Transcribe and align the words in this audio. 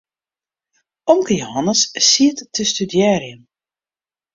Omke 1.11 1.33
Jehannes 1.41 1.81
siet 2.09 2.39
te 2.53 2.63
studearjen. 2.71 3.41